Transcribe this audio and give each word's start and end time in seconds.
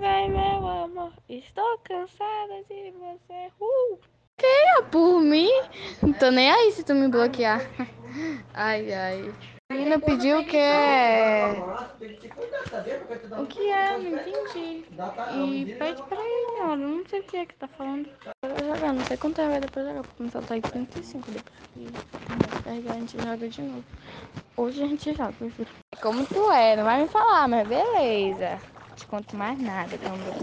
Vai, 0.00 0.30
vai, 0.30 0.60
meu 0.60 0.68
amor. 0.68 1.12
Estou 1.28 1.78
cansada 1.78 2.62
de 2.68 2.92
você. 2.92 3.50
Uh! 3.60 3.98
Que 4.36 4.82
por 4.92 5.20
mim? 5.20 5.50
Não 6.00 6.12
tô 6.12 6.30
nem 6.30 6.48
aí 6.48 6.70
se 6.70 6.84
tu 6.84 6.94
me 6.94 7.08
bloquear. 7.08 7.60
Ai, 8.54 8.92
ai. 8.92 9.34
A 9.70 9.74
menina 9.74 9.98
pediu 9.98 10.44
que 10.46 10.56
é. 10.56 11.52
O 13.38 13.46
que 13.46 13.68
é? 13.68 13.98
Não 13.98 14.20
entendi. 14.20 14.84
E 15.34 15.74
pede 15.76 16.02
pra 16.04 16.18
ele, 16.18 16.60
olha. 16.62 16.76
Não 16.76 17.04
sei 17.06 17.20
o 17.20 17.24
que 17.24 17.36
é 17.36 17.46
que 17.46 17.54
tá 17.56 17.66
falando. 17.66 18.08
Eu 18.44 18.54
vou 18.54 18.76
jogar, 18.76 18.92
não 18.92 19.04
sei 19.04 19.16
quanto 19.16 19.36
tempo 19.36 19.50
vai 19.50 19.60
dar 19.60 19.70
pra 19.70 19.82
jogar. 19.82 20.02
Porque 20.02 20.16
começar 20.16 20.42
tá 20.42 20.56
em 20.56 20.60
35 20.60 21.30
depois 21.32 21.58
que 21.74 22.62
carregar, 22.62 22.92
a 22.92 23.00
gente 23.00 23.20
joga 23.20 23.48
de 23.48 23.62
novo. 23.62 23.84
Hoje 24.56 24.82
a 24.82 24.86
gente 24.86 25.12
joga. 25.12 25.34
Como 26.00 26.24
tu 26.24 26.52
é, 26.52 26.76
não 26.76 26.84
vai 26.84 27.02
me 27.02 27.08
falar, 27.08 27.48
mas 27.48 27.66
beleza. 27.66 28.77
Conto 29.08 29.36
mais 29.36 29.58
nada, 29.58 29.96
então. 29.96 30.38